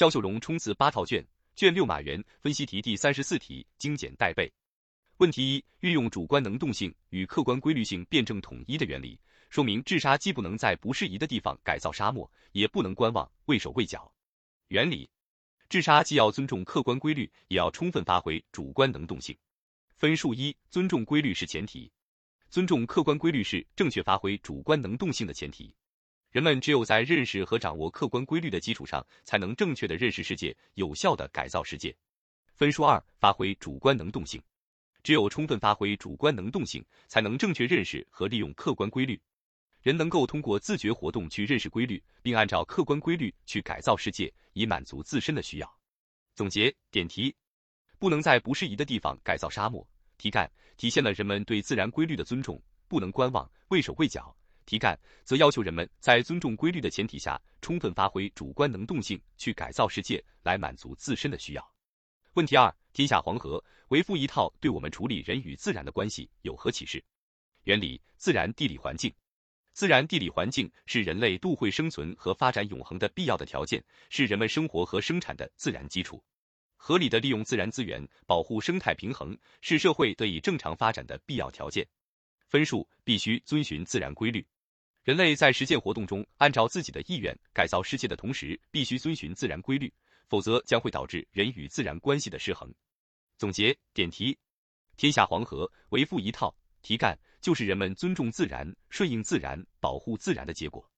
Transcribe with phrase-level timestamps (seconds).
[0.00, 1.22] 肖秀荣冲刺八套卷，
[1.54, 4.50] 卷六马原分析题第三十四题精简带背。
[5.18, 14.10] 问题一：运用主观能动性与客观规律性辩证统一的原理，说明治沙既不能在不适宜的地方改造沙漠，也不能观望畏手畏脚。
[14.68, 15.06] 原理：
[15.68, 19.36] 治沙既要尊重客观规律，也要充分发挥主观能动性。
[19.98, 21.92] 分数一：尊重规律是前提，
[22.48, 25.74] 尊重客观规律是正确发挥主观能动性的前提。
[26.30, 31.94] 人们只有在认识和掌握客观规律的基础上，才能正确的认识世界，有效的改造世界。
[32.54, 34.40] 分数二：发挥主观能动性。
[35.02, 39.20] 只有充分发挥主观能动性，才能正确认识和利用客观规律。
[39.82, 45.78] 人能够通过自觉活动去认识规律，并按照客观规律去改造世界，以满足自身的需要。
[46.36, 47.34] 总结点题：
[47.98, 49.84] 不能在不适宜的地方改造沙漠。
[50.16, 54.36] 题干体现了人们对自然规律的尊重，不能观望畏手畏脚。
[54.70, 61.74] 题干则要求人们在尊重规律的前提下，充分发挥主观能动性去改造世界，来满足自身的需要。
[62.34, 67.02] 问题二：天下黄河为赋一套对我们处理人与自然的关系有何启示？
[67.64, 69.12] 原理：自然地理环境。
[69.72, 76.22] 自然地理环境是人类度会生存和发展永恒的必要的条件，是人们生活和生产的自然基础。
[76.76, 81.84] 合理的利用自然资源，保护生态平衡，是社会得以正常发展的必要条件。
[82.46, 84.46] 分数：必须遵循自然规律。
[85.10, 89.92] 人类在实践活动中，按照自己的意愿改造世界的同时，必须遵循自然规律。
[90.28, 92.72] 否则将会导致人与自然关系的失衡。
[93.36, 94.38] 总结点题：
[94.96, 100.88] 天下黄河为富一套，题干就是人们尊重自然、顺应自然、保护自然的结果。